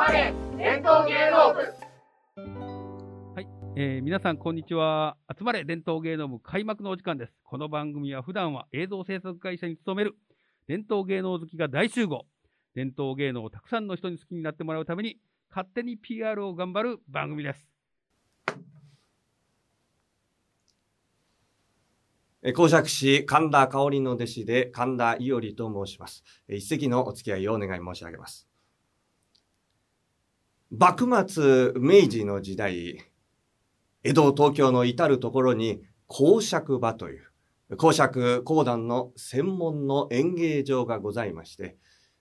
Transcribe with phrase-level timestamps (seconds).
[0.00, 1.60] まれ伝統芸能部
[3.34, 5.18] はい、えー皆さんこんにちは。
[5.28, 7.34] 集まれ伝統芸能部開幕のお時間です。
[7.44, 10.14] この番組は普段は映像制作会社に勤める
[10.66, 12.24] 伝統芸能好きが大集合。
[12.74, 15.18] 伝統芸能をたくさんの人に好きになってもらうために
[15.50, 17.68] 勝手に PR を頑張る番組です。
[22.42, 26.24] えー公爵士神田香織の弟子で神田伊織と申します。
[26.48, 28.49] えー一席のお付き合いをお願い申し上げます。
[30.72, 33.04] 幕末、明治の時代、
[34.04, 41.76] 江戸、東京の至るところに公爵場という、公爵、講談の専門の演芸場がございまして、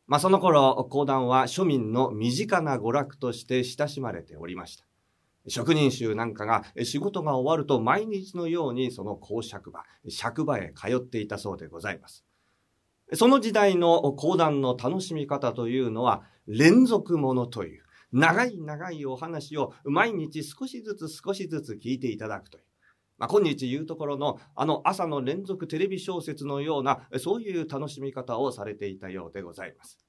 [0.07, 4.85] まあその頃、講談は庶民の身近な娯楽として親しまれておりました。
[5.47, 12.25] 職人衆なんかが仕事が終わると毎日のようにその公爵場、爵場へ通っていたそうでございます。
[13.13, 22.63] その時代の講談の楽しみ方というのは連続ものという長い長いお話を毎日少しずつ少しずつ聞いていただくという。
[23.17, 29.99] まあ、今日言うところのあの朝の連続テレビ小説のようなそういう楽しみ方をされていたようでございます。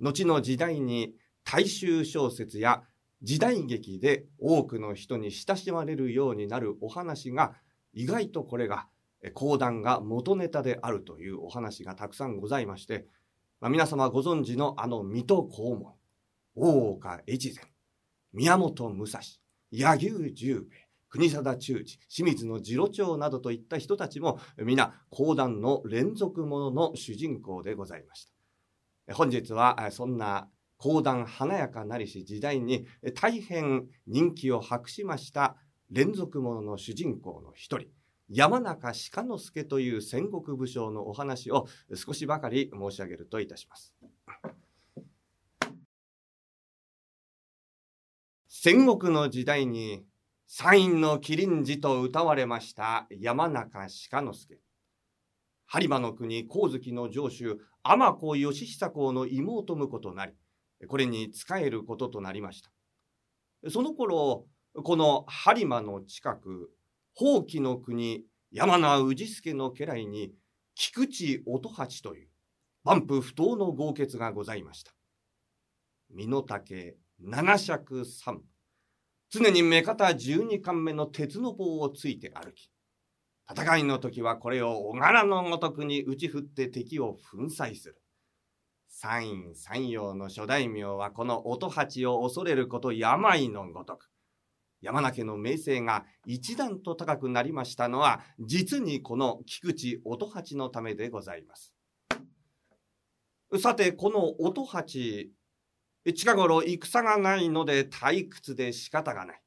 [0.00, 2.82] 後の時代に大衆小説や
[3.22, 7.54] 時代劇で多くの人に親しまれるようになるお話が
[7.92, 8.86] 意外とこれが
[9.34, 13.06] 講談が元ネタであるというお話がたくさんございまして、
[13.60, 15.94] まあ、皆様ご存知のあの水戸黄門、
[16.60, 17.64] 大岡越前、
[18.32, 19.20] 宮本武蔵、
[19.70, 28.26] 柳生十兵衛、国定忠治、清水の次郎長などといった人たちも皆講談の連続ものの主人公でございまし
[29.06, 29.14] た。
[29.14, 30.48] 本日はそんな
[30.78, 35.54] 講談華やかなりし時代に大変人気を博しました
[35.90, 37.86] 連続ものの主人公の一人、
[38.28, 43.94] 山中鹿之助という戦国武将のお話を少しばかり申し上げるといたします。
[48.60, 50.02] 戦国の時代に
[50.48, 54.58] 山陰の麒麟寺と歌われました山中鹿之助。
[55.72, 60.32] 播磨の国光月の城主天子義久公の妹婿となり、
[60.88, 62.72] これに仕えることとなりました。
[63.70, 66.72] その頃、この播磨の近く、
[67.16, 70.32] 宝器の国山名氏助の家来に
[70.74, 72.28] 菊池音八という
[72.82, 74.92] 万夫不当の豪傑がございました。
[76.10, 78.42] 身の丈七尺三。
[79.30, 82.70] 常に目方十二貫目の鉄の棒をついて歩き、
[83.50, 88.00] 戦いの時はこれを小柄のごとくに打ち振って敵を粉砕する。
[88.88, 94.08] 山陰山陽の諸大名はこの音八を恐れること病のごとく。
[94.80, 101.74] 山名家の名声が一段と高くなりましたのは、実にこの菊池音八のためでございます。
[103.60, 105.32] さて、この音八、
[106.12, 109.42] 近頃戦がないので退屈で仕方がない。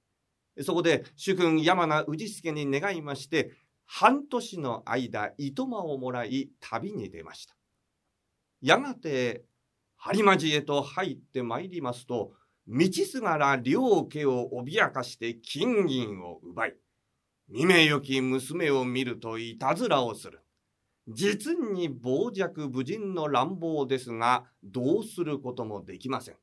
[0.64, 3.52] そこで主君山名氏助に願いまして、
[3.86, 7.56] 半年の間、糸間をもらい旅に出ました。
[8.62, 9.44] やがて、
[10.00, 12.32] 播磨寺へと入ってまいりますと、
[12.68, 16.76] 道すがら両家を脅かして金銀を奪い、
[17.50, 20.42] 未明よき娘を見るといたずらをする。
[21.08, 26.36] 実に傍若無人の乱暴ですが、どうすることもできません。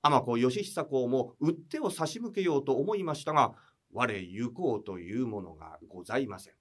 [0.00, 3.52] 天子義久公も打ってを差し向けようと思いましたが、
[3.92, 6.54] 我行こうというものがございません。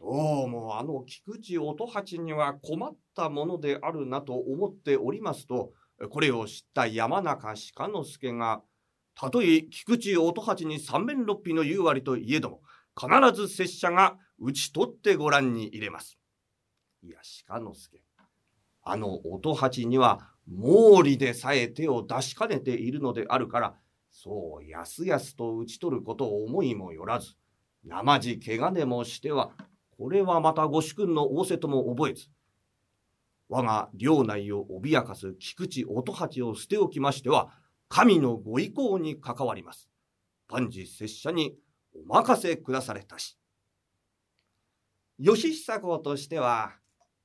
[0.00, 5.72] どうもあの菊池音八には困ったものであるなと思っておりますと、
[6.08, 8.62] これを知った山中鹿之助が、
[9.14, 12.62] たとえ菊池音八に三面六臂の言う割といえども、
[12.98, 16.18] 必ず拙者が討ち取ってご覧に入れます。
[17.02, 18.02] いや、鹿之助。
[18.82, 23.74] あの音八には毛利でさえ手を出しかねているのであるから、
[24.10, 27.34] そうやすやすと討ち取ることを思いもよらず、
[27.84, 29.52] 生地怪我でもしては、
[29.96, 32.28] これはまたご主君の仰せとも覚えず、
[33.48, 37.50] 我が領内を脅かす菊池音八を捨ておきましては、
[37.88, 39.88] 神のご意向に関わります。
[40.48, 41.56] 万事拙者に
[41.94, 43.36] お任せくだされたし。
[45.18, 46.79] 義久公としては、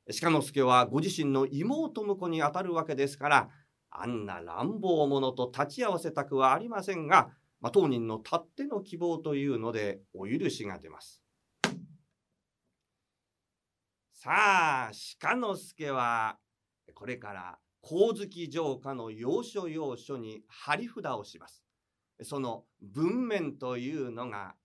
[0.08, 3.50] 鹿之助はご自身の妹婿にあたるわけですから、
[3.90, 7.30] あんな乱暴者と立ち合わせたくはありませんが、
[7.62, 11.24] まあ、当人のたっての希望というのでお許しが出ます。
[14.14, 16.38] さあ、鹿之助は、
[16.94, 21.64] これから光月城下の要所要所に張り札をします。
[22.24, 24.56] その文面というのが、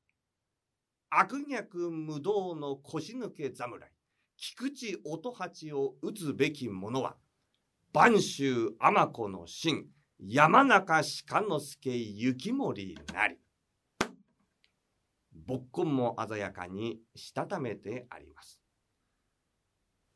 [1.11, 3.91] 悪逆無道の腰抜け侍、
[4.43, 7.15] 菊池音八を打つべき者は、
[7.93, 9.85] 播州尼子の神
[10.19, 13.37] 山中鹿之助雪森なり。
[15.35, 18.63] 勃根も鮮やかにしたためてあります。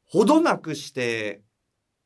[0.06, 1.42] ほどなくして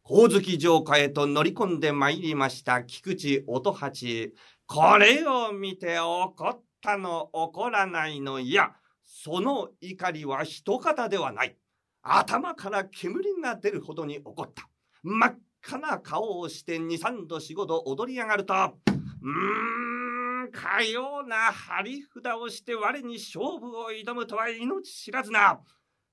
[0.05, 4.35] 光月城下へと乗り込んでまいりました菊池音八。
[4.67, 8.73] これを見て怒ったの怒らないのいや
[9.05, 11.57] その怒りは一方ではない。
[12.03, 14.69] 頭から煙が出るほどに怒った。
[15.03, 25.61] 真っ赤な顔をして二三度四五度踊り上がるとうーんかような張り札をして我に勝負を挑むとは命知らずな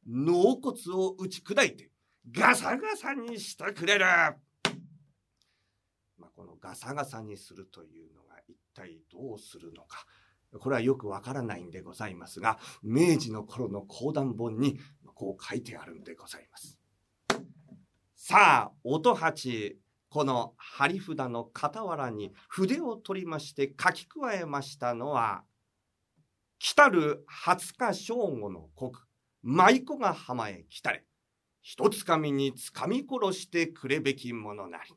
[0.08, 1.90] 納骨を打ち砕いて
[2.32, 10.06] ガサガサにしてくれる、まあ、このガサガサにするというのが一体どうするのか。
[10.60, 14.80] これはよくわからないんでございますが明治の頃の講談本に
[15.16, 16.78] こう書いてあるんでございます。
[18.16, 19.78] さあ音八
[20.10, 25.44] この張り札の傍らに筆を取りまして書き加えましたのは
[26.60, 28.94] 来たる20日正午の国
[29.44, 31.04] 舞妓が浜へ来たれ
[31.62, 34.96] 一つかみにつかみ殺してくれべきものなり。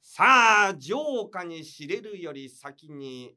[0.00, 3.34] さあ城下に知れるより先に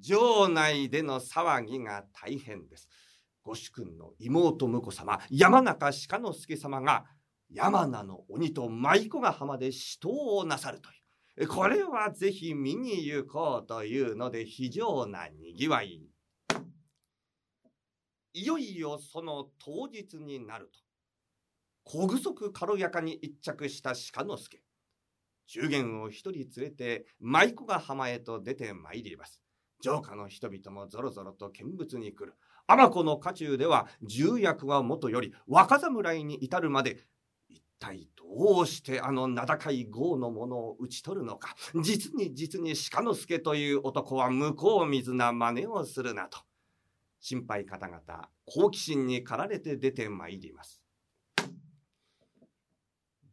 [0.00, 2.88] 城内での騒ぎが大変です。
[3.44, 7.04] ご主君の妹婿様山中鹿之助様が
[7.50, 11.48] 山名の鬼と舞妓が浜で死闘をなさるという。
[11.48, 16.02] これはぜひ見に行こうというので非常なにぎわい。
[18.34, 20.78] いよいよその当日になると
[21.84, 24.62] 小具足軽やかに一着した鹿之助
[25.48, 29.42] 中元を一人連れて舞妓が浜へと出てまいります。
[29.82, 32.34] 城下の人々もぞろぞろと見物に来る。
[32.76, 37.04] 尼子の家中では重役はもとより若侍に至るまで
[37.48, 41.54] 一体どうしてあの名高い豪のものを討ち取るのか。
[41.82, 46.38] 実に実に鹿之助という男は向こう水な真似をするなと。
[47.20, 48.00] 心配方々
[48.46, 50.82] 好奇心に駆られて出てまいります。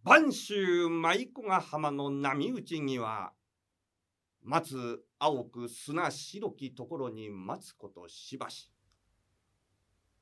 [0.06, 3.32] 播州舞子ヶ浜の波打ちには
[4.42, 8.72] 松青く砂白きところに待つことしばし。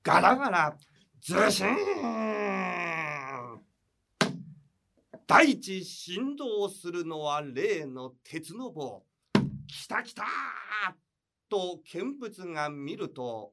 [0.07, 0.77] ガラガラ
[1.19, 1.75] ズシーン
[5.27, 9.03] 大地振動するのは例の鉄の棒
[9.67, 10.23] 来た来た
[11.49, 13.51] と見物が見ると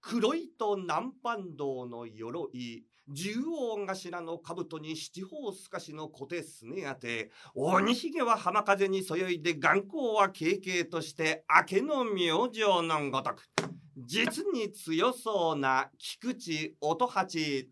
[0.00, 13.71] 黒いと南蛮道の鎧、十王頭の兜に七宝透かしの小手すね当て、鬼ひげは浜風にそよいで眼光は軽々として明けの明星のごとく。
[13.96, 17.68] 実に強そうな菊池音八。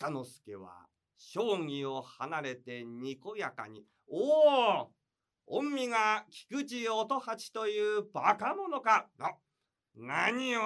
[0.00, 0.86] 鹿之助は
[1.18, 4.90] 将棋を離れてにこやかに、おお
[5.46, 9.08] 御身が菊池音八というバカ者か。
[9.94, 10.60] 何を？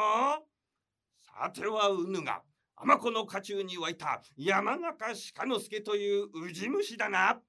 [1.20, 2.42] さてはうぬが
[2.76, 7.40] 尼子の家中に湧いた山中鹿之助というウジ虫だな。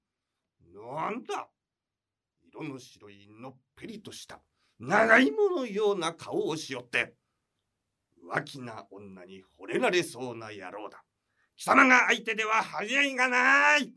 [0.74, 1.48] なんだ？
[2.52, 4.42] 色の白いのっぺりとした
[4.80, 7.14] 長芋のような顔をしよって
[8.32, 11.04] 浮気な女に惚れられそうな野郎だ。
[11.58, 13.92] 貴様が相手では早いがない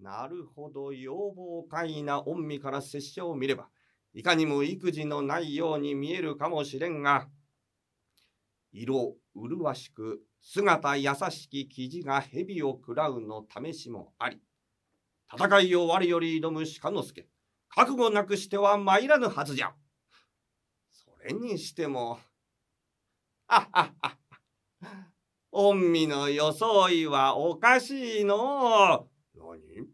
[0.00, 3.68] なるほど要望快な御身から拙者を見れば
[4.14, 7.28] いかにも育児のないように見えるかもしれんが、
[8.72, 14.40] 色麗しく姿優しき生地が蛇を食らうの試しもあり、
[15.32, 17.28] 戦いを我より挑む鹿之助、
[17.68, 19.72] 覚悟なくしては参らぬはずじゃ。
[21.20, 22.20] それにしても、
[23.48, 24.16] あはは、
[25.50, 29.88] 御身の装いはおかしいの何？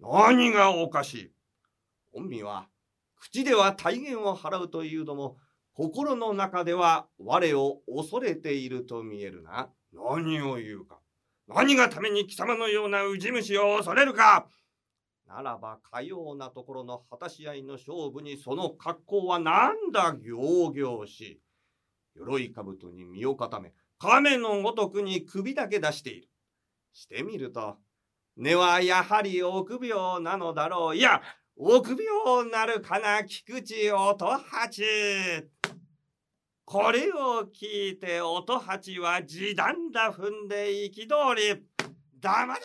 [0.00, 1.30] 何がおかしい？
[2.14, 2.66] 御身は
[3.18, 5.36] 口では大言を払うというのも、
[5.74, 9.68] 心の中では我を恐れていると見えるな。
[9.92, 10.98] 何を言うか。
[11.46, 14.46] 何がために貴様のようなウジ虫を恐れるか。
[15.30, 21.40] ならばかようなところの果たし合いの勝負にその格好はなんだ行々しい。
[22.16, 26.28] 鎧兜に身を固め、亀のごとくに首だけ出している。
[26.92, 27.76] してみると、
[28.36, 30.96] 根はやはり臆病なのだろう。
[30.96, 31.22] いや、
[31.56, 34.82] 臆病なるかな菊池音八。
[36.64, 41.62] これを聞いて音八は時短だ踏んで憤り、
[42.20, 42.60] 黙れ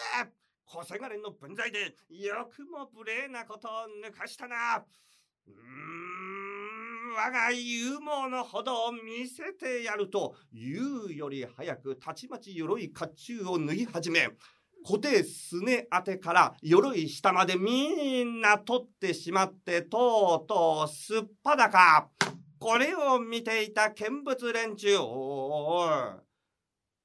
[0.66, 3.72] 小せがれの分際でよくも無礼なことを
[4.04, 4.84] 抜かしたな。
[5.48, 14.30] うーん、我が勇猛のほどを見せてやると、言うより早くたちまち鎧甲冑を脱ぎ始め、
[14.84, 22.10] 固定すね当てから鎧下までみんな取ってしまって、とうとうすっぱだか。
[22.58, 25.90] これを見ていた見物連中、おおい、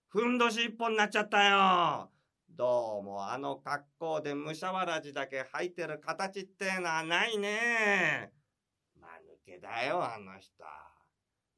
[0.08, 2.10] ふんどし一本になっちゃったよ。
[2.56, 8.32] どうもあの格好でむしゃわらじだけ履いてる形ってのはないね。
[9.00, 10.64] まぬけだよ、あの人。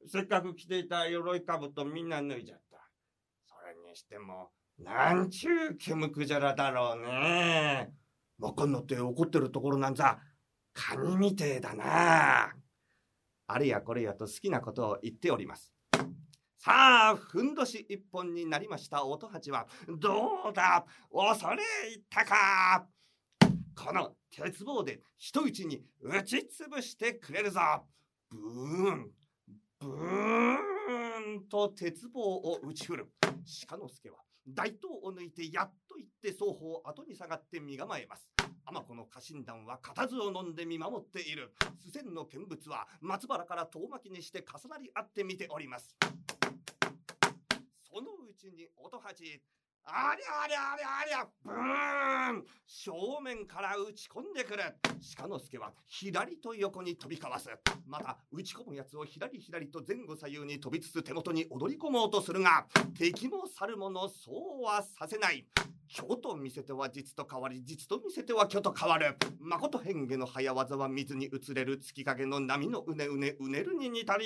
[0.07, 2.77] せっかく着ていた鎧兜みんな脱いじゃった。
[3.45, 7.91] それにしても、なんちゅう煙くじゃらだろうね。
[8.39, 10.19] わかんのって怒ってるところなんざ、
[10.73, 12.53] カニみてえだな。
[13.47, 15.72] あれやこれやと好きなことを言っております。
[16.65, 19.67] さあ、ふんどし一本になりました音八は、
[19.99, 20.85] どうだ？
[21.11, 22.87] 恐れ入ったか？
[23.75, 27.59] この鉄棒で一打ちに打ちつぶしてくれるぞ
[28.29, 29.11] ブーン、
[29.77, 30.55] ブー
[31.41, 33.11] ンと鉄棒を打ち振る。
[33.67, 38.29] 鹿之助は大刀を抜いてやっと行って双方後に下がって身構えます。
[38.65, 41.53] 天子の家臣団は固唾を飲んで見守っている。
[41.85, 45.93] 主戦の見物は松原から遠巻きにして重なり合って見ております。
[47.93, 49.39] そのうちに音八
[49.85, 54.63] ありゃありゃありゃありゃブーン正面から打ち込んでくる。
[55.15, 57.49] 鹿之助は左と横に飛び交わす。
[57.85, 62.65] また打ち込むやつを左左と前後左右に飛びつつ手元に踊り込もうとするが
[62.97, 65.45] 敵も去る者そうはさせない。
[65.87, 69.15] 虚と見せては実と変わり実と見せては虚と変わる。
[69.39, 71.77] 誠変化の早技は水に移れる。
[71.77, 74.25] 月影の波のうねうねうねるに似たり。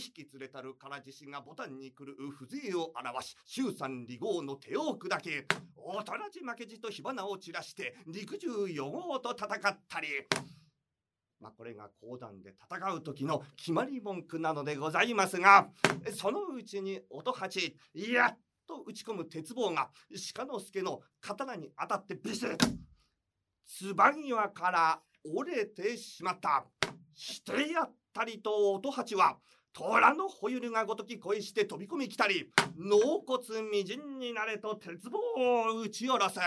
[0.00, 10.08] 2匹連れたる唐獅子がボタンに来る風情を表し周三里号の手を砕け大人じ負けじと火花を散らして陸中予号と戦ったり。
[11.38, 15.68] まあ、これが講談で戦う時の決まり文句なのでございますが
[16.14, 19.88] そのうちに音八やっと打ち込む鉄棒が
[20.34, 22.56] 鹿之助の刀に当たってビシッ
[23.66, 26.64] つば際から折れてしまった。
[27.20, 29.36] してやったりと音八は
[29.72, 36.38] 虎のほゆるがごとき恋して飛び込み来たり、納骨みじんになれと鉄棒を打ち下ろす。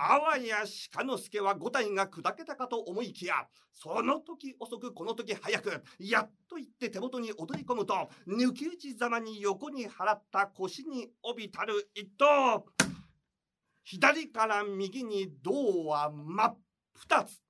[0.00, 0.58] あわや
[0.92, 3.34] 鹿之助は五体が砕けたかと思いきや、
[3.72, 12.62] その時遅くこの時早く、やっと言って手元に踊り込むと、抜き打ちざまに横に払った腰に帯びたる一刀。
[13.82, 16.58] 左から右に銅は真っ
[16.94, 17.47] 二つ。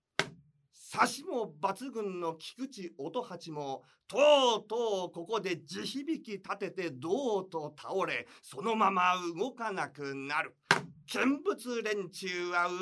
[0.91, 4.17] 差しも抜群の菊池音八も、と
[4.65, 10.57] うとうここで地響き立ててどうと倒れ、そのまま動かなくなる。
[11.05, 12.79] 見物連中はうわ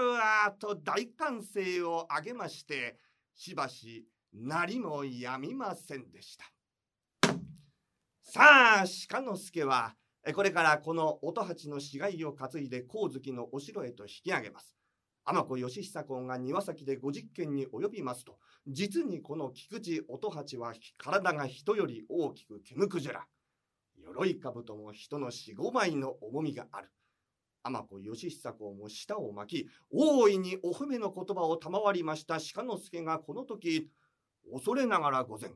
[0.00, 2.96] ーうわーと大歓声を上げまして、
[3.34, 6.46] しばしなりもやみませんでした。
[8.22, 9.94] さあ、鹿之助は、
[10.34, 14.75] これからこの音八の死骸を担いで光月のお城へと引き上げます。
[15.28, 23.26] 天子義久公が庭先でご実験に及びますと、実にこの菊池音八は体が人より大きく煙くじら。
[23.98, 26.92] 鎧兜も人の四五枚の重みがある。
[27.64, 33.90] 天子義久公も舌を巻き、大いにお褒めの言葉を賜りました鹿之助がこの時、
[34.52, 35.50] 恐れながら御前、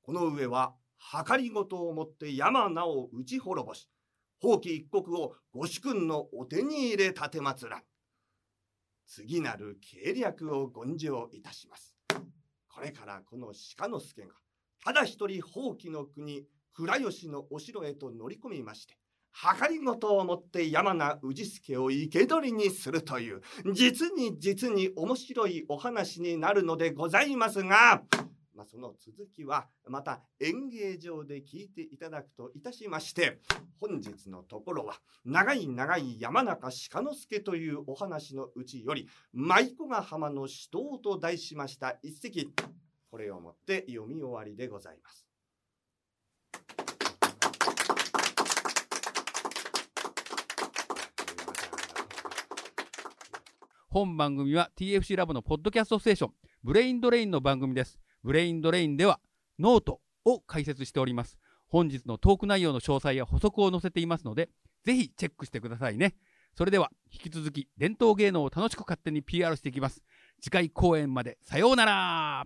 [0.00, 0.72] この上は
[1.28, 3.90] 計りごとをもって山名を打ち滅ぼし、
[4.40, 7.82] 放棄一国をご主君のお手に入れ立てまつらん。
[9.14, 11.94] 次なる計略を言上いたします。
[12.66, 14.28] これからこの鹿之助が、
[14.82, 18.96] ただ一人放棄の国、倉吉のお城へと乗り込みまして、
[19.68, 23.42] 計りごとをもって山名氏助を生け捕りにするという、
[23.74, 28.02] 実に実に面白いお話になるのでございますが、
[28.54, 33.38] まあ、その続きはまた演芸場で聞いていただくといたしまして
[33.80, 34.94] 本日のところは
[35.24, 42.52] 長い長い山中鹿之助というお話のうちより舞子ヶ浜の死闘と題しました一席
[43.10, 45.26] これをもって読み終わりでございます。
[53.90, 56.32] 本番組は TFC ラボのポッドキャストステーション
[56.64, 58.01] ブレインドレインの番組です。
[58.22, 59.20] ブレインドレインでは
[59.58, 61.38] ノートを解説しております。
[61.68, 64.48] 本日のトーク内容の詳細や補足を載せていますので、
[64.84, 66.14] ぜひチェックしてくださいね。
[66.54, 70.02] それでは引き続き伝統芸能を楽しく勝手に PR していきます。
[70.40, 72.44] 次回公演までさようなら